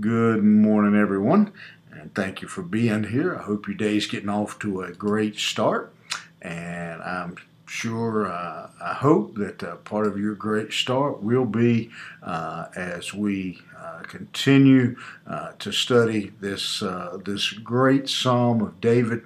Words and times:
Good 0.00 0.42
morning, 0.42 0.98
everyone, 0.98 1.52
and 1.92 2.14
thank 2.14 2.40
you 2.40 2.48
for 2.48 2.62
being 2.62 3.04
here. 3.04 3.36
I 3.36 3.42
hope 3.42 3.66
your 3.66 3.76
day's 3.76 4.06
getting 4.06 4.30
off 4.30 4.58
to 4.60 4.80
a 4.80 4.92
great 4.92 5.36
start, 5.36 5.92
and 6.40 7.02
I'm 7.02 7.36
sure, 7.66 8.26
uh, 8.26 8.70
I 8.80 8.94
hope 8.94 9.34
that 9.34 9.62
uh, 9.62 9.76
part 9.76 10.06
of 10.06 10.18
your 10.18 10.34
great 10.34 10.72
start 10.72 11.22
will 11.22 11.44
be 11.44 11.90
uh, 12.22 12.66
as 12.74 13.12
we 13.12 13.60
uh, 13.78 14.02
continue 14.04 14.96
uh, 15.26 15.52
to 15.58 15.70
study 15.70 16.32
this 16.40 16.82
uh, 16.82 17.18
this 17.22 17.52
great 17.52 18.08
Psalm 18.08 18.62
of 18.62 18.80
David, 18.80 19.24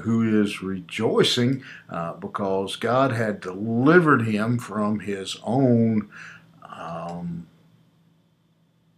who 0.00 0.42
is 0.42 0.62
rejoicing 0.62 1.62
because 2.20 2.76
God 2.76 3.12
had 3.12 3.40
delivered 3.40 4.22
him 4.22 4.58
from 4.58 5.00
his 5.00 5.36
own. 5.42 6.08
Um, 6.64 7.48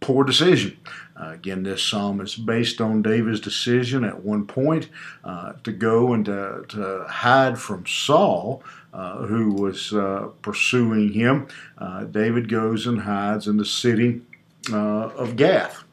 poor 0.03 0.25
decision. 0.25 0.77
Uh, 1.15 1.29
again, 1.29 1.63
this 1.63 1.81
psalm 1.81 2.19
is 2.19 2.35
based 2.35 2.81
on 2.81 3.01
David's 3.01 3.39
decision 3.39 4.03
at 4.03 4.21
one 4.21 4.45
point 4.45 4.89
uh, 5.23 5.53
to 5.63 5.71
go 5.71 6.13
and 6.13 6.25
to, 6.25 6.65
to 6.67 7.05
hide 7.07 7.57
from 7.57 7.85
Saul, 7.87 8.61
uh, 8.93 9.25
who 9.25 9.53
was 9.53 9.93
uh, 9.93 10.27
pursuing 10.41 11.13
him. 11.13 11.47
Uh, 11.77 12.03
David 12.03 12.49
goes 12.49 12.85
and 12.85 12.99
hides 12.99 13.47
in 13.47 13.55
the 13.55 13.65
city 13.65 14.21
uh, 14.73 15.07
of 15.15 15.37
Gath, 15.37 15.83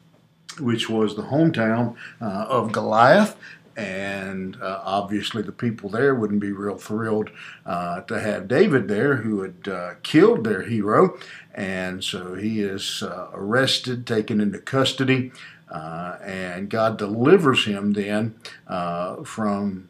which 0.59 0.89
was 0.89 1.15
the 1.15 1.23
hometown 1.23 1.95
of 2.19 2.73
Goliath 2.73 3.37
and 3.75 4.61
uh, 4.61 4.81
obviously 4.83 5.41
the 5.41 5.51
people 5.51 5.89
there 5.89 6.15
wouldn't 6.15 6.39
be 6.39 6.51
real 6.51 6.77
thrilled 6.77 7.29
uh, 7.65 8.01
to 8.01 8.19
have 8.19 8.47
David 8.47 8.87
there, 8.87 9.17
who 9.17 9.41
had 9.41 9.67
uh, 9.67 9.93
killed 10.03 10.43
their 10.43 10.63
hero, 10.63 11.17
and 11.53 12.03
so 12.03 12.35
he 12.35 12.61
is 12.61 13.03
uh, 13.03 13.29
arrested, 13.33 14.05
taken 14.05 14.41
into 14.41 14.59
custody, 14.59 15.31
uh, 15.69 16.17
and 16.23 16.69
God 16.69 16.97
delivers 16.97 17.65
him 17.65 17.93
then 17.93 18.35
uh, 18.67 19.23
from 19.23 19.89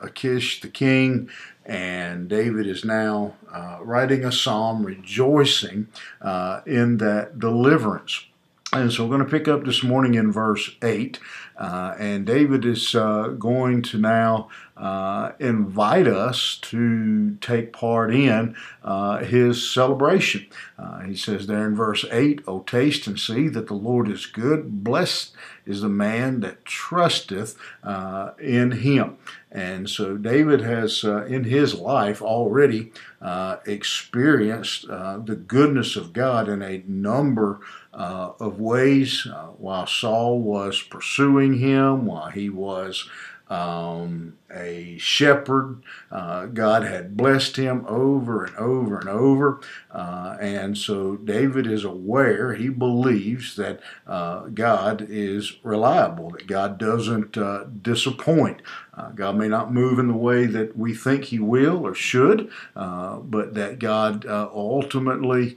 Achish 0.00 0.60
the 0.60 0.68
king, 0.68 1.28
and 1.64 2.28
David 2.28 2.66
is 2.66 2.84
now 2.84 3.34
writing 3.80 4.24
a 4.24 4.32
psalm 4.32 4.84
rejoicing 4.84 5.88
in 6.66 6.98
that 6.98 7.38
deliverance. 7.38 8.24
And 8.70 8.92
so 8.92 9.04
we're 9.04 9.16
going 9.16 9.24
to 9.24 9.38
pick 9.38 9.48
up 9.48 9.64
this 9.64 9.82
morning 9.82 10.14
in 10.14 10.30
verse 10.30 10.76
8. 10.82 11.18
Uh, 11.58 11.94
and 11.98 12.24
David 12.24 12.64
is 12.64 12.94
uh, 12.94 13.34
going 13.36 13.82
to 13.82 13.98
now 13.98 14.48
uh, 14.76 15.32
invite 15.40 16.06
us 16.06 16.56
to 16.62 17.36
take 17.40 17.72
part 17.72 18.14
in 18.14 18.54
uh, 18.84 19.18
his 19.18 19.68
celebration. 19.68 20.46
Uh, 20.78 21.00
he 21.00 21.16
says 21.16 21.48
there 21.48 21.66
in 21.66 21.74
verse 21.74 22.04
8, 22.12 22.42
O 22.46 22.60
taste 22.60 23.08
and 23.08 23.18
see 23.18 23.48
that 23.48 23.66
the 23.66 23.74
Lord 23.74 24.08
is 24.08 24.24
good. 24.26 24.84
Blessed 24.84 25.32
is 25.66 25.80
the 25.80 25.88
man 25.88 26.40
that 26.40 26.64
trusteth 26.64 27.58
uh, 27.82 28.30
in 28.40 28.70
him. 28.70 29.16
And 29.50 29.90
so 29.90 30.16
David 30.16 30.60
has 30.60 31.02
in 31.02 31.44
his 31.44 31.74
life 31.74 32.22
already 32.22 32.92
experienced 33.66 34.86
the 34.86 35.42
goodness 35.46 35.96
of 35.96 36.12
God 36.12 36.48
in 36.48 36.62
a 36.62 36.84
number 36.86 37.60
of 37.92 38.60
ways 38.60 39.26
while 39.56 39.86
Saul 39.86 40.40
was 40.40 40.82
pursuing 40.82 41.47
him, 41.54 42.06
while 42.06 42.30
he 42.30 42.48
was 42.48 43.08
um, 43.50 44.36
a 44.54 44.96
shepherd. 44.98 45.82
Uh, 46.10 46.46
God 46.46 46.82
had 46.82 47.16
blessed 47.16 47.56
him 47.56 47.84
over 47.86 48.44
and 48.44 48.56
over 48.56 48.98
and 48.98 49.08
over. 49.08 49.60
Uh, 49.90 50.36
and 50.40 50.76
so 50.76 51.16
David 51.16 51.66
is 51.66 51.84
aware, 51.84 52.54
he 52.54 52.68
believes 52.68 53.56
that 53.56 53.80
uh, 54.06 54.46
God 54.46 55.06
is 55.08 55.56
reliable, 55.62 56.30
that 56.30 56.46
God 56.46 56.78
doesn't 56.78 57.36
uh, 57.36 57.64
disappoint. 57.64 58.62
Uh, 58.94 59.10
God 59.10 59.36
may 59.36 59.48
not 59.48 59.72
move 59.72 59.98
in 59.98 60.08
the 60.08 60.14
way 60.14 60.46
that 60.46 60.76
we 60.76 60.94
think 60.94 61.24
he 61.24 61.38
will 61.38 61.86
or 61.86 61.94
should, 61.94 62.50
uh, 62.74 63.16
but 63.18 63.54
that 63.54 63.78
God 63.78 64.26
ultimately 64.26 65.56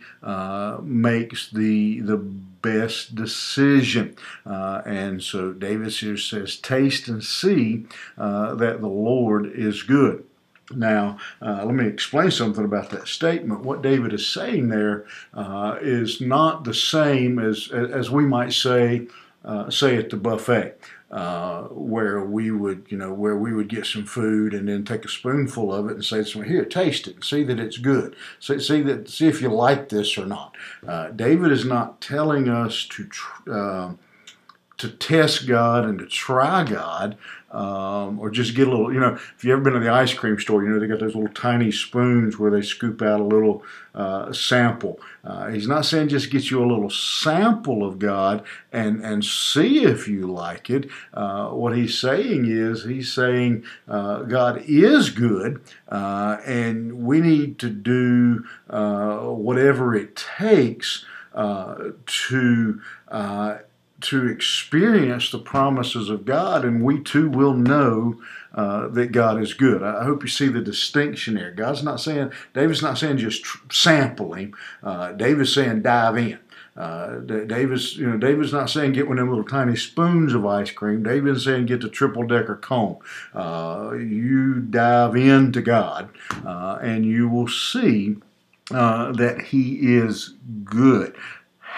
makes 0.84 1.50
the, 1.50 2.02
the 2.02 2.24
best 2.62 3.16
decision. 3.16 4.16
Uh, 4.46 4.82
and 4.86 5.22
so 5.24 5.52
David 5.54 5.92
here 5.94 6.18
says, 6.18 6.58
Taste 6.58 7.08
and 7.08 7.24
see 7.24 7.86
uh, 8.18 8.56
that 8.56 8.82
the 8.82 8.88
Lord 8.88 9.46
is 9.46 9.84
good. 9.84 10.24
Now, 10.76 11.18
uh, 11.42 11.64
let 11.66 11.76
me 11.76 11.88
explain 11.88 12.32
something 12.32 12.64
about 12.64 12.90
that 12.92 13.08
statement. 13.08 13.62
What 13.62 13.82
David 13.82 14.14
is 14.14 14.28
saying 14.28 14.70
there 14.70 15.06
uh, 15.34 15.78
is 15.82 16.22
not 16.22 16.64
the 16.64 16.74
same 16.74 17.40
as, 17.40 17.70
as 17.72 18.10
we 18.10 18.26
might 18.26 18.54
say, 18.54 19.08
uh, 19.44 19.70
say 19.70 19.98
at 19.98 20.10
the 20.10 20.18
buffet. 20.18 20.80
Uh, 21.12 21.64
where 21.64 22.24
we 22.24 22.52
would, 22.52 22.86
you 22.88 22.98
know, 22.98 23.14
where 23.14 23.36
we 23.36 23.54
would 23.54 23.68
get 23.68 23.86
some 23.86 24.06
food 24.06 24.54
and 24.54 24.70
then 24.70 24.86
take 24.86 25.04
a 25.04 25.10
spoonful 25.10 25.74
of 25.74 25.88
it 25.88 25.96
and 25.96 26.06
say, 26.06 26.24
"So 26.24 26.40
here, 26.42 26.64
taste 26.64 27.06
it 27.06 27.16
and 27.16 27.24
see 27.24 27.44
that 27.44 27.60
it's 27.60 27.78
good. 27.78 28.16
See, 28.40 28.60
see 28.60 28.82
that, 28.84 29.10
see 29.10 29.28
if 29.28 29.42
you 29.42 29.50
like 29.50 29.90
this 29.90 30.18
or 30.18 30.26
not." 30.26 30.56
Uh, 30.88 31.10
David 31.10 31.52
is 31.52 31.66
not 31.66 32.00
telling 32.00 32.48
us 32.48 32.86
to. 32.88 33.04
Tr- 33.06 33.52
uh, 33.52 33.94
to 34.82 34.90
test 34.90 35.48
God 35.48 35.86
and 35.86 36.00
to 36.00 36.06
try 36.06 36.64
God, 36.64 37.18
um, 37.52 38.20
or 38.20 38.30
just 38.30 38.56
get 38.56 38.68
a 38.68 38.72
little, 38.72 38.94
you 38.94 39.00
know, 39.00 39.14
if 39.14 39.44
you've 39.44 39.52
ever 39.52 39.62
been 39.62 39.74
to 39.74 39.80
the 39.80 39.92
ice 39.92 40.14
cream 40.14 40.40
store, 40.40 40.64
you 40.64 40.70
know, 40.70 40.80
they 40.80 40.88
got 40.88 41.00
those 41.00 41.16
little 41.16 41.34
tiny 41.34 41.72
spoons 41.72 42.40
where 42.40 42.50
they 42.50 42.62
scoop 42.62 43.02
out 43.02 43.20
a 43.20 43.24
little 43.24 43.62
uh, 43.94 44.32
sample. 44.32 45.00
Uh, 45.24 45.50
he's 45.50 45.68
not 45.68 45.86
saying 45.86 46.08
just 46.08 46.32
get 46.32 46.50
you 46.50 46.64
a 46.64 46.66
little 46.66 46.90
sample 46.90 47.84
of 47.86 48.00
God 48.00 48.44
and, 48.72 49.04
and 49.04 49.24
see 49.24 49.84
if 49.84 50.08
you 50.08 50.32
like 50.32 50.70
it. 50.70 50.90
Uh, 51.14 51.50
what 51.50 51.76
he's 51.76 51.98
saying 52.00 52.46
is, 52.48 52.86
he's 52.86 53.12
saying 53.12 53.66
uh, 53.88 54.24
God 54.24 54.64
is 54.66 55.10
good, 55.10 55.62
uh, 55.90 56.38
and 56.46 57.06
we 57.06 57.20
need 57.20 57.60
to 57.60 57.70
do 57.70 58.46
uh, 58.70 59.20
whatever 59.20 59.94
it 59.94 60.16
takes 60.16 61.06
to 61.34 62.82
to 64.02 64.28
experience 64.28 65.32
the 65.32 65.40
promises 65.40 66.10
of 66.10 66.26
God, 66.26 66.66
and 66.66 66.84
we 66.84 67.00
too 67.00 67.30
will 67.30 67.54
know 67.54 68.22
uh, 68.54 68.88
that 68.90 69.12
God 69.12 69.42
is 69.42 69.54
good. 69.54 69.82
I 69.82 70.04
hope 70.04 70.24
you 70.24 70.30
see 70.30 70.48
the 70.48 70.62
distinction 70.62 71.36
there. 71.36 71.52
God's 71.52 71.84
not 71.84 72.00
saying, 72.00 72.32
David's 72.54 72.82
not 72.82 72.98
saying 72.98 73.18
just 73.18 73.46
sample 73.72 74.34
him. 74.34 74.54
Uh, 74.84 75.14
David's 75.14 75.54
saying 75.54 75.84
dive 75.84 76.18
in. 76.18 76.40
Uh, 76.76 77.20
David's, 77.20 77.98
you 77.98 78.08
know, 78.08 78.18
David's 78.18 78.54
not 78.54 78.70
saying 78.70 78.94
get 78.94 79.08
one 79.08 79.18
of 79.18 79.24
them 79.24 79.30
little 79.30 79.44
tiny 79.44 79.76
spoons 79.76 80.34
of 80.34 80.46
ice 80.46 80.72
cream. 80.72 81.04
David's 81.04 81.44
saying 81.44 81.66
get 81.66 81.82
the 81.82 81.90
triple 81.90 82.24
decker 82.24 82.56
cone. 82.56 82.98
Uh, 83.34 83.92
you 83.94 84.56
dive 84.56 85.16
into 85.16 85.62
God, 85.62 86.10
uh, 86.46 86.80
and 86.82 87.06
you 87.06 87.28
will 87.28 87.50
see 87.50 88.16
uh, 88.72 89.12
that 89.12 89.42
He 89.42 89.96
is 89.98 90.34
good. 90.64 91.16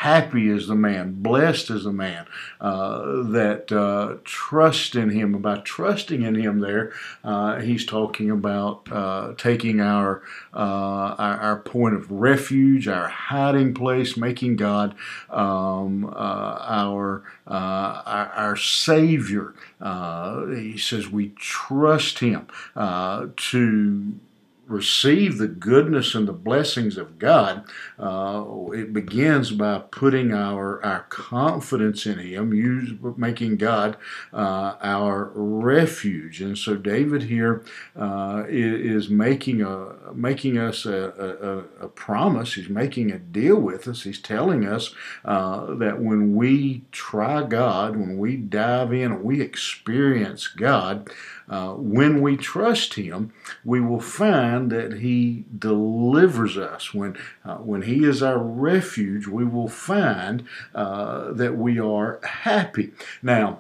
Happy 0.04 0.50
is 0.50 0.68
the 0.68 0.76
man, 0.76 1.14
blessed 1.22 1.70
is 1.70 1.86
the 1.86 1.94
man 1.94 2.26
uh, 2.60 3.24
that 3.24 3.72
uh, 3.72 4.18
trust 4.26 4.98
in 4.98 5.12
him. 5.12 5.34
About 5.34 5.64
trusting 5.64 6.24
in 6.24 6.36
him, 6.36 6.60
there, 6.60 6.92
uh, 7.24 7.62
he's 7.62 7.86
talking 7.86 8.30
about 8.30 8.92
uh, 8.92 9.34
taking 9.38 9.80
our, 9.80 10.22
uh, 10.54 11.16
our, 11.18 11.38
our 11.40 11.60
point 11.60 11.96
of 11.96 12.12
refuge, 12.12 12.86
our 12.86 13.08
hiding 13.08 13.74
place, 13.74 14.18
making 14.18 14.58
God 14.58 14.94
um, 15.30 16.04
uh, 16.04 16.58
our, 16.60 17.24
our, 17.48 18.28
our 18.36 18.58
Savior. 18.58 19.54
he 19.80 20.78
says 20.78 21.08
we 21.08 21.30
trust 21.38 22.20
Him 22.20 22.48
to 22.76 24.20
receive 24.68 25.38
the 25.38 25.48
goodness 25.48 26.16
and 26.16 26.28
the 26.28 26.34
blessings 26.34 26.98
of 26.98 27.20
God, 27.20 27.66
uh, 28.00 28.46
it 28.74 28.94
begins 28.94 29.52
by 29.52 29.80
putting 29.80 30.34
our 30.34 30.84
our 30.84 31.02
confidence 31.10 32.06
in 32.06 32.20
Him, 32.20 32.54
use, 32.54 32.92
making 33.18 33.58
God 33.58 33.98
uh, 34.32 34.76
our 34.82 35.32
refuge. 35.36 36.42
And 36.42 36.58
so 36.58 36.76
David 36.76 37.24
here 37.24 37.64
uh, 37.96 38.44
is, 38.48 39.10
making 39.10 39.62
a 39.62 40.14
making 40.14 40.58
us 40.58 40.86
a, 40.86 41.66
a, 41.80 41.86
a, 41.86 41.88
promise. 41.90 42.54
He's 42.54 42.70
making 42.70 43.12
a 43.12 43.20
deal 43.20 43.58
with 43.58 43.88
us. 43.88 44.04
He's 44.04 44.22
telling 44.22 44.66
us 44.66 44.96
uh, 45.26 45.76
that 45.76 46.02
when 46.02 46.36
we 46.36 46.84
try 46.92 47.44
God, 47.44 47.96
when 47.96 48.18
we 48.18 48.38
dive 48.38 48.94
in 48.94 49.12
and 49.12 49.24
we 49.24 49.42
experience 49.42 50.48
God, 50.48 51.10
uh, 51.50 51.74
when 51.74 52.22
we 52.22 52.38
trust 52.38 52.96
Him, 52.96 53.34
we 53.64 53.82
will 53.82 54.00
find 54.00 54.72
that 54.72 55.00
He 55.00 55.46
delivers 55.58 56.58
us. 56.58 56.94
When, 56.94 57.18
uh, 57.46 57.58
when 57.58 57.84
He 57.84 58.04
is 58.04 58.24
our 58.24 58.40
refuge, 58.40 59.28
we 59.28 59.46
will 59.46 59.70
find 59.70 60.46
uh, 60.74 61.34
that 61.34 61.58
we 61.58 61.80
are 61.80 62.20
happy. 62.24 62.92
Now, 63.22 63.60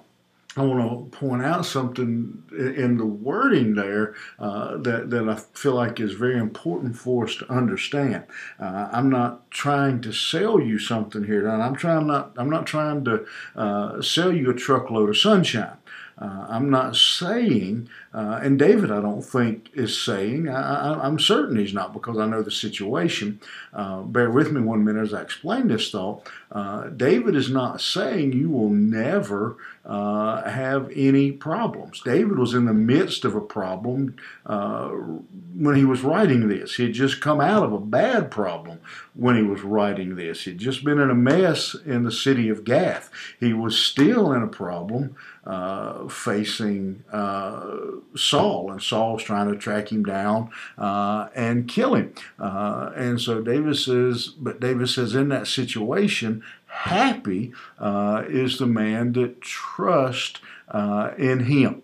I 0.55 0.61
want 0.61 1.11
to 1.11 1.17
point 1.17 1.43
out 1.43 1.65
something 1.65 2.43
in 2.51 2.97
the 2.97 3.05
wording 3.07 3.73
there 3.73 4.13
uh, 4.37 4.77
that, 4.77 5.09
that 5.09 5.27
I 5.27 5.35
feel 5.35 5.73
like 5.73 5.99
is 5.99 6.13
very 6.13 6.37
important 6.37 6.95
for 6.95 7.25
us 7.25 7.35
to 7.37 7.51
understand. 7.51 8.25
Uh, 8.59 8.89
I'm 8.91 9.09
not 9.09 9.49
trying 9.49 10.01
to 10.01 10.13
sell 10.13 10.59
you 10.59 10.77
something 10.77 11.23
here. 11.23 11.49
I'm 11.49 11.75
trying 11.75 12.05
not. 12.05 12.33
I'm 12.37 12.51
not 12.51 12.67
trying 12.67 13.03
to 13.05 13.25
uh, 13.55 14.01
sell 14.01 14.31
you 14.31 14.51
a 14.51 14.53
truckload 14.53 15.09
of 15.09 15.17
sunshine. 15.17 15.77
Uh, 16.17 16.45
I'm 16.47 16.69
not 16.69 16.95
saying, 16.95 17.89
uh, 18.13 18.39
and 18.41 18.59
David, 18.59 18.91
I 18.91 19.01
don't 19.01 19.23
think 19.23 19.71
is 19.73 19.99
saying. 19.99 20.47
I, 20.47 21.05
am 21.05 21.19
certain 21.19 21.57
he's 21.57 21.73
not 21.73 21.91
because 21.91 22.19
I 22.19 22.27
know 22.27 22.43
the 22.43 22.51
situation. 22.51 23.39
Uh, 23.73 24.01
bear 24.01 24.29
with 24.29 24.51
me 24.51 24.61
one 24.61 24.83
minute 24.83 25.01
as 25.01 25.13
I 25.13 25.21
explain 25.21 25.67
this 25.67 25.89
thought. 25.89 26.29
Uh, 26.53 26.89
David 26.89 27.35
is 27.35 27.49
not 27.49 27.81
saying 27.81 28.31
you 28.31 28.49
will 28.49 28.69
never 28.69 29.57
uh, 29.85 30.47
have 30.47 30.89
any 30.95 31.31
problems. 31.31 31.99
David 32.01 32.37
was 32.37 32.53
in 32.53 32.65
the 32.65 32.73
midst 32.73 33.25
of 33.25 33.35
a 33.35 33.41
problem 33.41 34.15
uh, 34.45 34.89
when 34.89 35.75
he 35.75 35.83
was 35.83 36.01
writing 36.01 36.47
this. 36.47 36.75
He 36.75 36.83
had 36.83 36.93
just 36.93 37.21
come 37.21 37.41
out 37.41 37.63
of 37.63 37.73
a 37.73 37.79
bad 37.79 38.29
problem 38.29 38.79
when 39.15 39.35
he 39.35 39.41
was 39.41 39.61
writing 39.63 40.15
this. 40.15 40.43
He'd 40.43 40.59
just 40.59 40.85
been 40.85 40.99
in 40.99 41.09
a 41.09 41.15
mess 41.15 41.75
in 41.85 42.03
the 42.03 42.11
city 42.11 42.49
of 42.49 42.63
Gath. 42.63 43.09
He 43.39 43.53
was 43.53 43.77
still 43.77 44.31
in 44.31 44.43
a 44.43 44.47
problem 44.47 45.15
uh, 45.45 46.07
facing 46.07 47.03
uh, 47.11 47.77
Saul, 48.15 48.71
and 48.71 48.81
Saul's 48.81 49.23
trying 49.23 49.51
to 49.51 49.57
track 49.57 49.91
him 49.91 50.03
down 50.03 50.49
and 50.77 51.67
kill 51.67 51.95
him. 51.95 52.13
And 52.37 53.19
so 53.19 53.41
David 53.41 53.75
says, 53.77 54.27
but 54.27 54.59
David 54.59 54.87
says, 54.87 55.15
in 55.15 55.29
that 55.29 55.47
situation, 55.47 56.42
happy 56.73 57.53
uh, 57.79 58.23
is 58.27 58.57
the 58.57 58.65
man 58.67 59.13
that 59.13 59.41
trusts 59.41 60.41
uh, 60.67 61.11
in 61.17 61.41
him. 61.41 61.81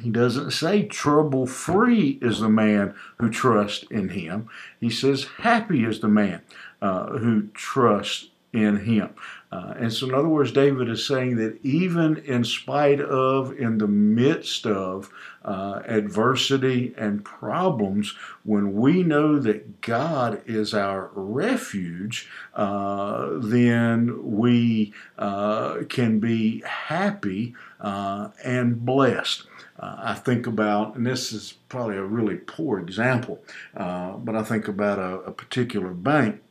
He 0.00 0.10
doesn't 0.10 0.50
say 0.50 0.84
trouble 0.84 1.46
free 1.46 2.18
is 2.20 2.40
the 2.40 2.50
man 2.50 2.94
who 3.18 3.30
trusts 3.30 3.84
in 3.90 4.10
him. 4.10 4.48
He 4.78 4.90
says 4.90 5.26
happy 5.38 5.84
is 5.84 6.00
the 6.00 6.08
man 6.08 6.42
who 6.82 7.48
trusts 7.54 8.28
in 8.52 8.80
him. 8.80 9.10
Uh, 9.56 9.72
and 9.78 9.92
so, 9.92 10.06
in 10.06 10.14
other 10.14 10.28
words, 10.28 10.52
David 10.52 10.86
is 10.90 11.06
saying 11.06 11.36
that 11.36 11.58
even 11.64 12.18
in 12.18 12.44
spite 12.44 13.00
of, 13.00 13.58
in 13.58 13.78
the 13.78 13.88
midst 13.88 14.66
of 14.66 15.10
uh, 15.46 15.80
adversity 15.86 16.92
and 16.98 17.24
problems, 17.24 18.14
when 18.44 18.74
we 18.74 19.02
know 19.02 19.38
that 19.38 19.80
God 19.80 20.42
is 20.44 20.74
our 20.74 21.10
refuge, 21.14 22.28
uh, 22.54 23.30
then 23.36 24.36
we 24.36 24.92
uh, 25.16 25.84
can 25.88 26.20
be 26.20 26.62
happy 26.66 27.54
uh, 27.80 28.28
and 28.44 28.84
blessed. 28.84 29.44
Uh, 29.80 29.96
I 29.98 30.14
think 30.14 30.46
about, 30.46 30.96
and 30.96 31.06
this 31.06 31.32
is 31.32 31.54
probably 31.70 31.96
a 31.96 32.04
really 32.04 32.36
poor 32.36 32.78
example, 32.78 33.40
but 33.72 34.36
I 34.36 34.42
think 34.42 34.68
about 34.68 34.98
a, 34.98 35.20
a 35.20 35.32
particular 35.32 35.94
bank 35.94 36.42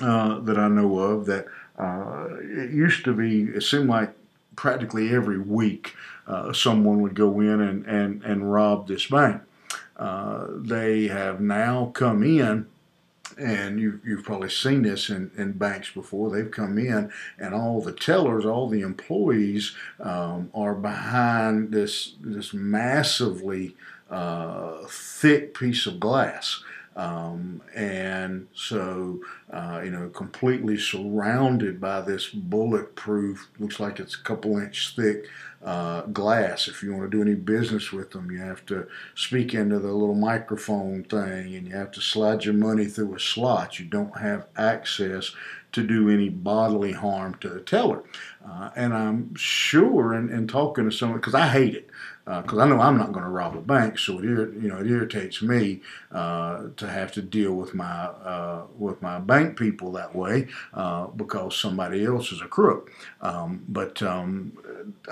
that 0.00 0.56
I 0.58 0.66
know 0.66 0.98
of 0.98 1.26
that 1.26 1.46
uh, 1.80 2.26
it 2.40 2.70
used 2.70 3.04
to 3.04 3.14
be, 3.14 3.44
it 3.44 3.62
seemed 3.62 3.88
like 3.88 4.12
practically 4.54 5.14
every 5.14 5.38
week 5.38 5.94
uh, 6.26 6.52
someone 6.52 7.00
would 7.00 7.14
go 7.14 7.40
in 7.40 7.60
and, 7.60 7.86
and, 7.86 8.22
and 8.22 8.52
rob 8.52 8.86
this 8.86 9.06
bank. 9.06 9.42
Uh, 9.96 10.46
they 10.56 11.08
have 11.08 11.40
now 11.40 11.90
come 11.94 12.22
in 12.22 12.66
and 13.38 13.80
you, 13.80 14.00
you've 14.04 14.24
probably 14.24 14.50
seen 14.50 14.82
this 14.82 15.08
in, 15.08 15.30
in 15.36 15.52
banks 15.52 15.90
before. 15.90 16.30
They've 16.30 16.50
come 16.50 16.78
in, 16.78 17.10
and 17.38 17.54
all 17.54 17.80
the 17.80 17.92
tellers, 17.92 18.44
all 18.44 18.68
the 18.68 18.82
employees 18.82 19.74
um, 20.00 20.50
are 20.54 20.74
behind 20.74 21.72
this 21.72 22.14
this 22.20 22.52
massively 22.52 23.76
uh, 24.10 24.78
thick 24.88 25.54
piece 25.54 25.86
of 25.86 26.00
glass. 26.00 26.62
Um, 26.96 27.62
and 27.74 28.48
so, 28.52 29.20
uh, 29.52 29.80
you 29.84 29.90
know, 29.90 30.08
completely 30.08 30.76
surrounded 30.76 31.80
by 31.80 32.00
this 32.00 32.28
bulletproof, 32.28 33.48
looks 33.58 33.78
like 33.78 34.00
it's 34.00 34.16
a 34.16 34.22
couple 34.22 34.58
inch 34.58 34.94
thick 34.96 35.26
uh, 35.64 36.02
glass. 36.02 36.66
If 36.68 36.82
you 36.82 36.92
want 36.92 37.10
to 37.10 37.16
do 37.16 37.22
any 37.22 37.36
business 37.36 37.92
with 37.92 38.10
them, 38.10 38.30
you 38.30 38.38
have 38.38 38.66
to 38.66 38.88
speak 39.14 39.54
into 39.54 39.78
the 39.78 39.92
little 39.92 40.14
microphone 40.14 41.04
thing 41.04 41.54
and 41.54 41.66
you 41.66 41.74
have 41.74 41.92
to 41.92 42.00
slide 42.00 42.44
your 42.44 42.54
money 42.54 42.86
through 42.86 43.14
a 43.14 43.20
slot. 43.20 43.78
You 43.78 43.86
don't 43.86 44.18
have 44.18 44.46
access 44.56 45.32
to 45.72 45.86
do 45.86 46.10
any 46.10 46.28
bodily 46.28 46.92
harm 46.92 47.34
to 47.40 47.48
the 47.48 47.60
teller. 47.60 48.02
Uh, 48.44 48.70
and 48.74 48.92
I'm 48.92 49.34
sure 49.36 50.14
in, 50.14 50.28
in 50.30 50.48
talking 50.48 50.84
to 50.88 50.96
someone, 50.96 51.20
because 51.20 51.34
I 51.34 51.46
hate 51.46 51.74
it, 51.74 51.88
because 52.42 52.58
uh, 52.58 52.62
I 52.62 52.68
know 52.68 52.80
I'm 52.80 52.98
not 52.98 53.12
going 53.12 53.24
to 53.24 53.30
rob 53.30 53.56
a 53.56 53.60
bank, 53.60 53.98
so 53.98 54.18
it 54.18 54.24
you 54.24 54.68
know 54.68 54.78
it 54.78 54.86
irritates 54.86 55.42
me 55.42 55.80
uh, 56.12 56.68
to 56.76 56.88
have 56.88 57.12
to 57.12 57.22
deal 57.22 57.54
with 57.54 57.74
my 57.74 58.04
uh, 58.04 58.66
with 58.78 59.02
my 59.02 59.18
bank 59.18 59.58
people 59.58 59.92
that 59.92 60.14
way 60.14 60.48
uh, 60.74 61.06
because 61.06 61.56
somebody 61.56 62.04
else 62.04 62.30
is 62.30 62.40
a 62.40 62.46
crook. 62.46 62.90
Um, 63.20 63.64
but 63.68 64.02
um, 64.02 64.52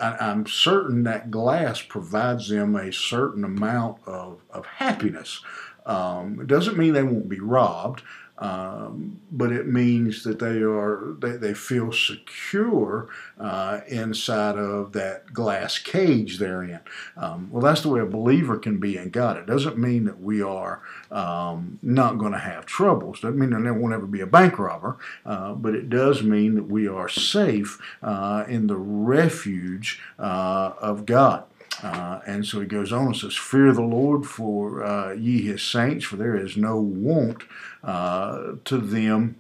I, 0.01 0.31
am 0.31 0.47
certain 0.47 1.03
that 1.05 1.31
glass 1.31 1.83
provides 1.83 2.49
them 2.49 2.77
a 2.77 2.93
certain 2.93 3.45
amount 3.45 3.99
of, 4.07 4.41
of 4.51 4.67
happiness. 4.67 5.43
Um, 5.87 6.41
it 6.41 6.47
doesn't 6.47 6.77
mean 6.77 6.93
they 6.93 7.03
won't 7.03 7.29
be 7.29 7.41
robbed. 7.41 8.03
Um, 8.39 9.21
but 9.33 9.51
it 9.51 9.67
means 9.67 10.23
that 10.23 10.39
they 10.39 10.63
are 10.63 11.17
they, 11.19 11.33
they 11.33 11.55
feel 11.55 11.93
secure 11.93 13.09
uh, 13.39 13.81
inside 13.89 14.57
of 14.57 14.93
that 14.93 15.33
glass 15.33 15.79
cage 15.79 16.39
they're 16.39 16.63
in. 16.63 16.81
Um, 17.17 17.49
well, 17.51 17.63
that's 17.63 17.83
the 17.83 17.89
way 17.89 18.01
a 18.01 18.07
believer 18.07 18.57
can 18.57 18.79
be 18.79 18.97
in 18.97 19.11
God. 19.11 19.37
It 19.37 19.47
doesn't 19.47 19.77
mean 19.77 20.05
that 20.05 20.21
we 20.21 20.41
are 20.41 20.83
um, 21.11 21.79
not 21.83 22.19
going 22.19 22.33
to 22.33 22.39
have 22.39 22.65
troubles. 22.65 23.21
Doesn't 23.21 23.39
mean 23.39 23.51
there 23.51 23.75
won't 23.75 23.95
ever 23.95 24.07
be 24.07 24.21
a 24.21 24.27
bank 24.27 24.59
robber, 24.59 24.97
uh, 25.27 25.55
but 25.55 25.75
it 25.75 25.91
does 25.91 26.23
mean 26.23 26.55
that 26.55 26.69
we 26.69 26.87
are 26.87 27.09
safe 27.09 27.81
uh, 28.03 28.45
in 28.49 28.69
the 28.69 28.77
refuge 28.77 30.01
uh, 30.19 30.75
of 30.81 31.07
God. 31.07 31.45
Uh, 31.83 32.21
and 32.27 32.45
so 32.45 32.61
he 32.61 32.67
goes 32.67 32.93
on 32.93 33.07
and 33.07 33.17
says, 33.17 33.37
Fear 33.37 33.73
the 33.73 33.83
Lord 33.83 34.27
for 34.27 34.85
uh, 34.85 35.13
ye 35.13 35.43
his 35.43 35.63
saints, 35.63 36.05
for 36.05 36.17
there 36.17 36.37
is 36.37 36.57
no 36.57 36.81
want 36.81 37.45
uh, 37.85 38.53
to 38.65 38.79
them 38.79 39.37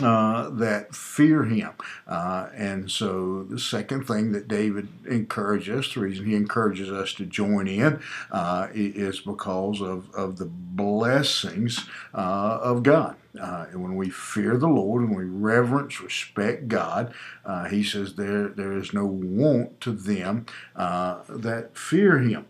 uh, 0.00 0.48
that 0.50 0.94
fear 0.94 1.44
him. 1.44 1.72
Uh, 2.06 2.48
and 2.54 2.90
so 2.90 3.42
the 3.44 3.58
second 3.58 4.06
thing 4.06 4.32
that 4.32 4.48
David 4.48 4.88
encourages 5.06 5.86
us, 5.86 5.94
the 5.94 6.00
reason 6.00 6.24
he 6.24 6.34
encourages 6.34 6.90
us 6.90 7.12
to 7.14 7.26
join 7.26 7.68
in, 7.68 8.00
uh, 8.30 8.68
is 8.72 9.20
because 9.20 9.82
of, 9.82 10.10
of 10.14 10.38
the 10.38 10.46
blessings 10.46 11.86
uh, 12.14 12.58
of 12.62 12.82
God. 12.82 13.16
Uh, 13.38 13.66
and 13.70 13.82
when 13.82 13.96
we 13.96 14.08
fear 14.10 14.56
the 14.56 14.68
Lord 14.68 15.02
and 15.02 15.16
we 15.16 15.24
reverence, 15.24 16.00
respect 16.00 16.68
God, 16.68 17.12
he 17.70 17.82
says 17.82 18.14
there, 18.14 18.48
there 18.48 18.76
is 18.76 18.92
no 18.92 19.04
want 19.06 19.80
to 19.82 19.92
them 19.92 20.46
that 20.74 21.70
fear 21.74 22.18
him. 22.18 22.46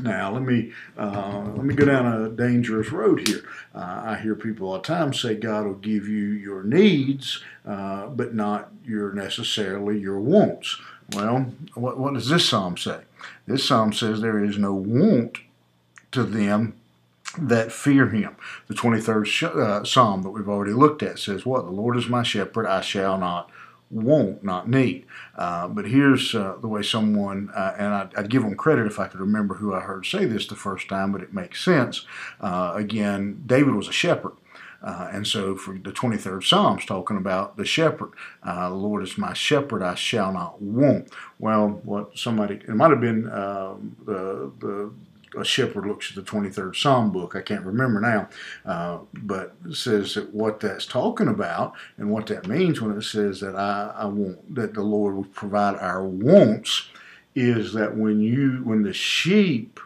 Now 0.00 0.32
let 0.32 0.42
me 0.42 0.72
uh, 0.96 1.44
let 1.54 1.64
me 1.64 1.74
go 1.74 1.84
down 1.84 2.06
a 2.06 2.28
dangerous 2.28 2.90
road 2.92 3.26
here. 3.26 3.44
Uh, 3.74 4.02
I 4.06 4.18
hear 4.18 4.34
people 4.34 4.68
all 4.68 4.74
the 4.74 4.82
time 4.82 5.12
say 5.12 5.34
God 5.34 5.66
will 5.66 5.74
give 5.74 6.08
you 6.08 6.26
your 6.26 6.62
needs, 6.62 7.42
uh, 7.66 8.06
but 8.06 8.34
not 8.34 8.70
your 8.84 9.12
necessarily 9.12 9.98
your 9.98 10.20
wants. 10.20 10.78
Well, 11.14 11.52
what, 11.74 11.98
what 11.98 12.14
does 12.14 12.28
this 12.28 12.48
psalm 12.48 12.76
say? 12.76 13.00
This 13.46 13.66
psalm 13.66 13.92
says 13.92 14.20
there 14.20 14.44
is 14.44 14.58
no 14.58 14.74
want 14.74 15.38
to 16.12 16.22
them 16.22 16.74
that 17.38 17.72
fear 17.72 18.08
him. 18.08 18.36
The 18.68 18.74
23rd 18.74 19.26
sh- 19.26 19.42
uh, 19.44 19.84
psalm 19.84 20.22
that 20.22 20.30
we've 20.30 20.48
already 20.48 20.72
looked 20.72 21.02
at 21.02 21.18
says, 21.18 21.46
What? 21.46 21.64
The 21.64 21.70
Lord 21.70 21.96
is 21.96 22.08
my 22.08 22.22
shepherd, 22.22 22.66
I 22.66 22.80
shall 22.80 23.18
not 23.18 23.50
not 23.90 24.44
not 24.44 24.68
need. 24.68 25.06
Uh, 25.36 25.68
but 25.68 25.86
here's 25.86 26.34
uh, 26.34 26.56
the 26.60 26.68
way 26.68 26.82
someone, 26.82 27.50
uh, 27.54 27.74
and 27.78 27.94
I'd, 27.94 28.14
I'd, 28.16 28.30
give 28.30 28.42
them 28.42 28.54
credit 28.56 28.86
if 28.86 28.98
I 28.98 29.06
could 29.06 29.20
remember 29.20 29.54
who 29.54 29.74
I 29.74 29.80
heard 29.80 30.06
say 30.06 30.24
this 30.24 30.46
the 30.46 30.56
first 30.56 30.88
time, 30.88 31.12
but 31.12 31.22
it 31.22 31.32
makes 31.32 31.64
sense. 31.64 32.06
Uh, 32.40 32.72
again, 32.74 33.42
David 33.46 33.74
was 33.74 33.88
a 33.88 33.92
shepherd. 33.92 34.32
Uh, 34.80 35.08
and 35.12 35.26
so 35.26 35.56
for 35.56 35.72
the 35.72 35.90
23rd 35.90 36.44
Psalm's 36.44 36.84
talking 36.84 37.16
about 37.16 37.56
the 37.56 37.64
shepherd. 37.64 38.12
Uh, 38.44 38.68
the 38.68 38.76
Lord 38.76 39.02
is 39.02 39.18
my 39.18 39.32
shepherd, 39.32 39.82
I 39.82 39.96
shall 39.96 40.32
not 40.32 40.62
want. 40.62 41.10
Well, 41.40 41.80
what 41.82 42.16
somebody, 42.16 42.56
it 42.56 42.68
might 42.68 42.90
have 42.90 43.00
been 43.00 43.28
um, 43.30 43.96
the, 44.04 44.52
the 44.60 44.92
a 45.36 45.44
shepherd 45.44 45.86
looks 45.86 46.10
at 46.10 46.16
the 46.16 46.30
23rd 46.30 46.76
Psalm 46.76 47.10
book. 47.10 47.34
I 47.36 47.42
can't 47.42 47.64
remember 47.64 48.00
now, 48.00 48.28
uh, 48.64 48.98
but 49.14 49.54
says 49.72 50.14
that 50.14 50.32
what 50.32 50.60
that's 50.60 50.86
talking 50.86 51.28
about 51.28 51.74
and 51.96 52.10
what 52.10 52.26
that 52.26 52.46
means 52.46 52.80
when 52.80 52.96
it 52.96 53.02
says 53.02 53.40
that 53.40 53.56
I, 53.56 53.92
I 53.96 54.04
want 54.06 54.54
that 54.54 54.74
the 54.74 54.82
Lord 54.82 55.16
will 55.16 55.24
provide 55.24 55.76
our 55.76 56.04
wants 56.04 56.88
is 57.34 57.72
that 57.74 57.96
when 57.96 58.20
you 58.20 58.60
when 58.64 58.82
the 58.82 58.92
sheep 58.92 59.80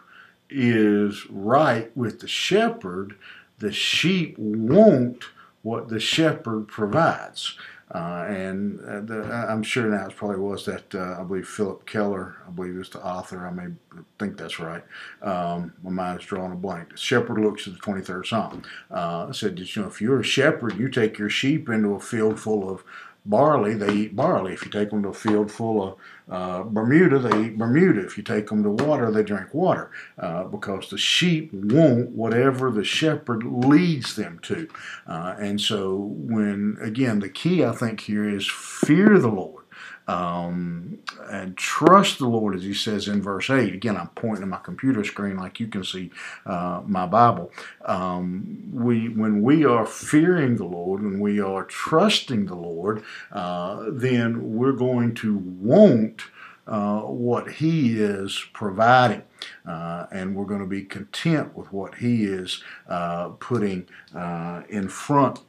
is 0.49 1.25
right 1.29 1.95
with 1.95 2.19
the 2.19 2.27
shepherd, 2.27 3.15
the 3.59 3.71
sheep 3.71 4.37
want 4.37 5.23
what 5.61 5.87
the 5.89 5.99
shepherd 5.99 6.67
provides. 6.67 7.57
Uh, 7.91 8.25
and 8.27 8.79
uh, 8.81 9.01
the, 9.01 9.23
I'm 9.49 9.61
sure 9.61 9.89
now 9.89 10.07
it 10.07 10.15
probably 10.15 10.37
was 10.37 10.65
that 10.65 10.95
uh, 10.95 11.17
I 11.19 11.23
believe 11.23 11.47
Phillip 11.47 11.85
Keller, 11.85 12.37
I 12.47 12.49
believe 12.49 12.75
is 12.77 12.89
the 12.89 13.05
author. 13.05 13.45
I 13.45 13.51
may 13.51 13.73
think 14.17 14.37
that's 14.37 14.59
right. 14.59 14.83
Um, 15.21 15.73
my 15.83 16.15
is 16.15 16.25
drawing 16.25 16.53
a 16.53 16.55
blank. 16.55 16.91
The 16.91 16.97
shepherd 16.97 17.39
looks 17.39 17.67
at 17.67 17.73
the 17.73 17.79
23rd 17.79 18.25
Psalm. 18.25 18.63
Uh, 18.89 19.31
said, 19.31 19.59
you 19.59 19.81
know, 19.81 19.87
if 19.87 20.01
you're 20.01 20.21
a 20.21 20.23
shepherd, 20.23 20.77
you 20.77 20.89
take 20.89 21.17
your 21.17 21.29
sheep 21.29 21.69
into 21.69 21.93
a 21.93 21.99
field 21.99 22.39
full 22.39 22.69
of 22.69 22.83
barley, 23.25 23.73
they 23.73 23.93
eat 23.93 24.15
barley. 24.15 24.53
If 24.53 24.65
you 24.65 24.71
take 24.71 24.89
them 24.89 25.03
to 25.03 25.09
a 25.09 25.13
field 25.13 25.51
full 25.51 25.83
of 25.83 25.97
uh, 26.29 26.63
Bermuda, 26.63 27.19
they 27.19 27.45
eat 27.45 27.57
Bermuda. 27.57 28.05
If 28.05 28.17
you 28.17 28.23
take 28.23 28.47
them 28.47 28.63
to 28.63 28.69
water, 28.69 29.11
they 29.11 29.23
drink 29.23 29.53
water 29.53 29.91
uh, 30.17 30.45
because 30.45 30.89
the 30.89 30.97
sheep 30.97 31.53
want 31.53 32.09
whatever 32.09 32.71
the 32.71 32.83
shepherd 32.83 33.43
leads 33.43 34.15
them 34.15 34.39
to. 34.43 34.67
Uh, 35.07 35.35
and 35.39 35.59
so, 35.59 35.97
when 35.97 36.77
again, 36.81 37.19
the 37.19 37.29
key 37.29 37.63
I 37.63 37.71
think 37.71 38.01
here 38.01 38.27
is 38.27 38.49
fear 38.49 39.19
the 39.19 39.29
Lord 39.29 39.62
um, 40.07 40.99
and 41.29 41.57
trust 41.57 42.19
the 42.19 42.27
Lord, 42.27 42.55
as 42.55 42.63
he 42.63 42.73
says 42.73 43.07
in 43.07 43.21
verse 43.21 43.49
8. 43.49 43.73
Again, 43.73 43.97
I'm 43.97 44.09
pointing 44.09 44.41
to 44.41 44.47
my 44.47 44.57
computer 44.57 45.03
screen 45.03 45.37
like 45.37 45.59
you 45.59 45.67
can 45.67 45.83
see 45.83 46.11
uh, 46.45 46.81
my 46.85 47.05
Bible. 47.05 47.51
Um, 47.85 48.69
we, 48.73 49.09
when 49.09 49.41
we 49.41 49.65
are 49.65 49.85
fearing 49.85 50.57
the 50.57 50.65
Lord, 50.65 51.01
when 51.01 51.19
we 51.19 51.39
are 51.39 51.63
trusting 51.63 52.45
the 52.45 52.55
Lord, 52.55 53.03
uh, 53.31 53.85
then 53.91 54.55
we're 54.55 54.73
going 54.73 55.15
to 55.15 55.37
want 55.37 56.23
uh, 56.67 57.01
what 57.01 57.51
He 57.51 57.99
is 57.99 58.45
providing. 58.53 59.23
Uh, 59.65 60.07
and 60.11 60.35
we're 60.35 60.45
going 60.45 60.61
to 60.61 60.65
be 60.65 60.83
content 60.83 61.55
with 61.55 61.71
what 61.73 61.95
He 61.95 62.23
is 62.23 62.63
uh, 62.87 63.29
putting 63.39 63.87
uh, 64.15 64.63
in 64.69 64.87
front 64.87 65.39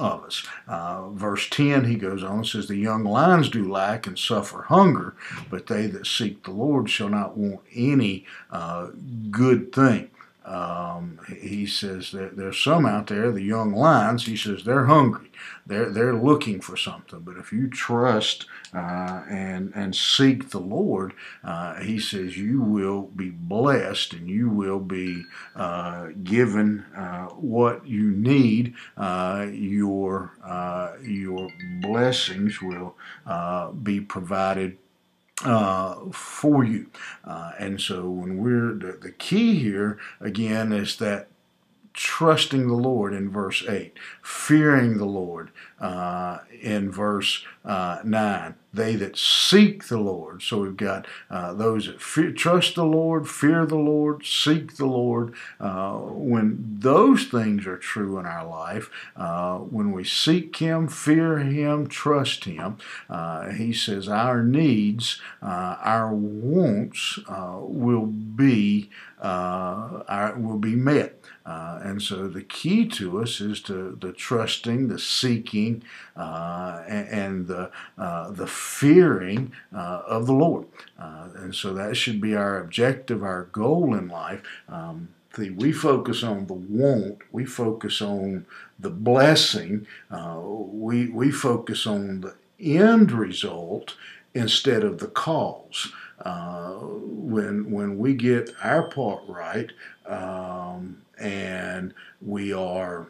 of 0.00 0.24
us. 0.24 0.46
Uh, 0.66 1.10
verse 1.10 1.48
10, 1.50 1.84
he 1.84 1.94
goes 1.94 2.22
on 2.24 2.38
and 2.38 2.46
says, 2.46 2.66
The 2.66 2.76
young 2.76 3.04
lions 3.04 3.48
do 3.48 3.70
lack 3.70 4.06
and 4.06 4.18
suffer 4.18 4.62
hunger, 4.62 5.14
but 5.48 5.66
they 5.66 5.86
that 5.86 6.06
seek 6.06 6.42
the 6.44 6.50
Lord 6.50 6.88
shall 6.90 7.08
not 7.08 7.36
want 7.36 7.60
any 7.74 8.24
uh, 8.50 8.88
good 9.30 9.72
thing. 9.72 10.10
Um, 10.44 11.20
he 11.28 11.66
says 11.66 12.12
that 12.12 12.36
there's 12.36 12.58
some 12.58 12.86
out 12.86 13.08
there, 13.08 13.30
the 13.30 13.42
young 13.42 13.72
lions, 13.72 14.26
he 14.26 14.36
says 14.36 14.64
they're 14.64 14.86
hungry. 14.86 15.30
They're, 15.66 15.90
they're 15.90 16.16
looking 16.16 16.60
for 16.60 16.76
something. 16.76 17.20
But 17.20 17.36
if 17.36 17.52
you 17.52 17.68
trust 17.68 18.46
uh, 18.74 19.22
and, 19.28 19.72
and 19.74 19.94
seek 19.94 20.50
the 20.50 20.58
Lord, 20.58 21.12
uh, 21.44 21.80
he 21.80 21.98
says 21.98 22.36
you 22.36 22.60
will 22.60 23.02
be 23.02 23.30
blessed 23.30 24.14
and 24.14 24.28
you 24.28 24.48
will 24.48 24.80
be 24.80 25.24
uh, 25.54 26.08
given 26.24 26.84
uh, 26.96 27.26
what 27.26 27.86
you 27.86 28.10
need. 28.10 28.74
Uh, 28.96 29.46
your, 29.50 30.32
uh, 30.44 30.92
your 31.02 31.50
blessings 31.80 32.60
will 32.60 32.96
be 33.82 34.00
provided 34.00 34.78
uh, 35.44 35.96
for 36.12 36.64
you. 36.64 36.86
Uh, 37.24 37.52
and 37.58 37.80
so 37.80 38.08
when 38.08 38.38
we're, 38.38 38.74
the, 38.74 38.98
the 39.00 39.12
key 39.12 39.58
here 39.58 39.98
again 40.20 40.72
is 40.72 40.96
that 40.96 41.28
trusting 41.92 42.68
the 42.68 42.74
Lord 42.74 43.12
in 43.12 43.30
verse 43.30 43.64
8, 43.68 43.94
fearing 44.22 44.98
the 44.98 45.06
Lord 45.06 45.50
uh, 45.80 46.38
in 46.60 46.90
verse 46.90 47.44
uh, 47.64 48.00
9. 48.04 48.54
They 48.72 48.94
that 48.96 49.16
seek 49.16 49.88
the 49.88 49.98
Lord. 49.98 50.42
So 50.42 50.60
we've 50.60 50.76
got 50.76 51.06
uh, 51.28 51.54
those 51.54 51.86
that 51.86 52.00
fear, 52.00 52.30
trust 52.30 52.76
the 52.76 52.84
Lord, 52.84 53.28
fear 53.28 53.66
the 53.66 53.76
Lord, 53.76 54.24
seek 54.24 54.76
the 54.76 54.86
Lord. 54.86 55.34
Uh, 55.58 55.94
when 55.94 56.76
those 56.78 57.24
things 57.24 57.66
are 57.66 57.76
true 57.76 58.18
in 58.18 58.26
our 58.26 58.46
life, 58.46 58.88
uh, 59.16 59.58
when 59.58 59.90
we 59.90 60.04
seek 60.04 60.56
Him, 60.56 60.86
fear 60.86 61.38
Him, 61.38 61.88
trust 61.88 62.44
Him, 62.44 62.78
uh, 63.08 63.50
He 63.50 63.72
says 63.72 64.08
our 64.08 64.42
needs, 64.42 65.20
our 65.42 66.14
wants 66.14 67.18
will 67.28 68.06
be 68.06 68.90
our, 69.20 70.34
will 70.38 70.58
be 70.58 70.76
met. 70.76 71.20
Uh, 71.50 71.80
and 71.82 72.00
so 72.00 72.28
the 72.28 72.42
key 72.42 72.86
to 72.86 73.20
us 73.20 73.40
is 73.40 73.60
to 73.60 73.96
the 74.00 74.12
trusting, 74.12 74.88
the 74.88 74.98
seeking, 74.98 75.82
uh, 76.16 76.82
and, 76.86 77.46
the 77.46 77.70
uh, 77.98 78.30
the 78.30 78.46
fearing 78.46 79.52
uh, 79.74 80.02
of 80.06 80.26
the 80.26 80.32
Lord. 80.32 80.66
Uh, 80.98 81.28
and 81.36 81.54
so 81.54 81.72
that 81.74 81.96
should 81.96 82.20
be 82.20 82.34
our 82.34 82.58
objective, 82.60 83.22
our 83.22 83.44
goal 83.44 83.94
in 83.94 84.08
life. 84.08 84.42
Um, 84.68 85.08
the, 85.36 85.50
we 85.50 85.72
focus 85.72 86.22
on 86.22 86.46
the 86.46 86.54
want, 86.54 87.18
we 87.30 87.44
focus 87.44 88.02
on 88.02 88.46
the 88.78 88.90
blessing, 88.90 89.86
uh, 90.10 90.40
we 90.42 91.08
we 91.08 91.30
focus 91.30 91.86
on 91.86 92.20
the 92.20 92.34
end 92.58 93.12
result 93.12 93.96
instead 94.34 94.84
of 94.84 94.98
the 94.98 95.08
cause. 95.08 95.92
Uh, 96.20 96.72
when 96.72 97.70
when 97.70 97.98
we 97.98 98.12
get 98.12 98.50
our 98.62 98.88
part 98.90 99.22
right, 99.26 99.70
um, 100.06 101.00
and 101.18 101.94
we 102.20 102.52
are 102.52 103.06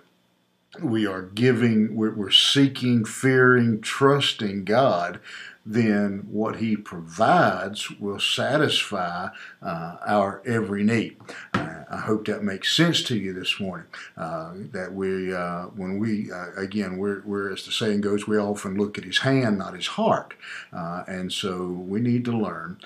we 0.79 1.07
are 1.07 1.23
giving 1.23 1.97
we're, 1.97 2.31
seeking 2.31 3.05
fearing 3.05 3.81
trusting 3.81 4.65
god 4.65 5.21
then 5.67 6.27
what 6.31 6.57
he 6.57 6.77
provides 6.77 7.91
will 8.01 8.19
satisfy 8.19 9.29
uh, 9.63 9.97
our 10.07 10.43
every 10.47 10.83
need. 10.83 11.17
I 11.53 11.97
hope 11.99 12.27
that 12.27 12.45
makes 12.45 12.75
sense 12.75 13.03
to 13.05 13.17
you 13.17 13.33
this 13.33 13.59
morning. 13.59 13.87
Uh, 14.17 14.53
that 14.73 14.93
we, 14.93 15.35
uh, 15.35 15.65
when 15.67 15.99
we, 15.99 16.31
uh, 16.31 16.53
again, 16.57 16.99
we're, 16.99 17.21
we're, 17.25 17.53
as 17.53 17.65
the 17.65 17.73
saying 17.73 18.01
goes, 18.01 18.29
we 18.29 18.39
often 18.39 18.77
look 18.77 18.97
at 18.97 19.05
his 19.05 19.19
hand, 19.19 19.59
not 19.59 19.75
his 19.75 19.89
heart. 19.89 20.35
Uh, 20.73 21.03
and 21.09 21.33
so 21.33 21.67
we 21.67 22.01
need 22.01 22.25
to 22.25 22.33
learn 22.37 22.79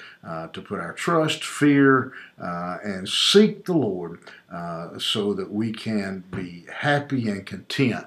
to 0.52 0.62
put 0.62 0.80
our 0.80 0.94
trust, 0.94 1.44
fear, 1.44 2.12
and 2.38 3.08
seek 3.08 3.64
the 3.64 3.74
Lord 3.74 4.20
so 4.98 5.34
that 5.34 5.52
we 5.52 5.72
can 5.72 6.24
be 6.30 6.64
happy 6.72 7.28
and 7.28 7.46
content 7.46 8.06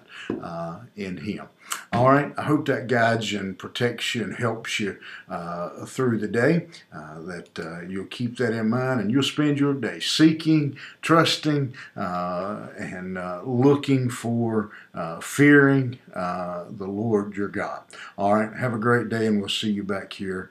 in 0.96 1.18
him. 1.18 1.48
All 1.92 2.10
right, 2.10 2.34
I 2.38 2.44
hope 2.44 2.66
that 2.68 2.88
guides 2.88 3.32
you 3.32 3.40
and 3.40 3.58
protects 3.58 4.14
you 4.14 4.24
and 4.24 4.36
helps 4.36 4.80
you 4.80 4.98
uh, 5.30 5.86
through 5.86 6.20
the 6.20 6.28
day. 6.28 6.68
Uh, 6.94 7.22
that 7.22 7.60
uh, 7.60 7.82
you'll 7.82 8.06
keep 8.06 8.38
that 8.38 8.54
in 8.54 8.70
mind 8.70 9.00
and 9.00 9.12
you'll 9.12 9.24
spend 9.24 9.60
your 9.60 9.74
day 9.74 10.00
seeking, 10.00 10.78
trusting, 11.02 11.74
uh, 11.96 12.68
and 12.78 13.18
uh, 13.18 13.42
looking 13.44 14.10
for, 14.10 14.72
uh, 14.94 15.20
fearing 15.20 16.00
the 16.14 16.88
Lord 16.88 17.36
your 17.36 17.48
God. 17.48 17.84
All 18.18 18.36
right, 18.36 18.54
have 18.54 18.74
a 18.74 18.80
great 18.80 19.10
day, 19.10 19.26
and 19.28 19.40
we'll 19.40 19.50
see 19.50 19.72
you 19.72 19.84
back 19.84 20.14
here 20.14 20.50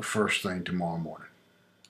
first 0.00 0.42
thing 0.42 0.64
tomorrow 0.64 0.98
morning. 0.98 1.28